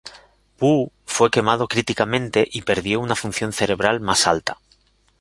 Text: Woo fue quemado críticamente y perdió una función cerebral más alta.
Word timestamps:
Woo 0.59 0.91
fue 1.05 1.29
quemado 1.29 1.67
críticamente 1.67 2.47
y 2.51 2.63
perdió 2.63 2.99
una 2.99 3.13
función 3.15 3.53
cerebral 3.53 3.99
más 3.99 4.25
alta. 4.25 4.57